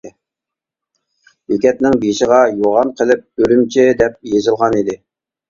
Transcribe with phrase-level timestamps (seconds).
[1.51, 4.99] بېكەتنىڭ بېشىغا يوغان قىلىپ «ئۈرۈمچى» دەپ يېزىلغان ئىدى.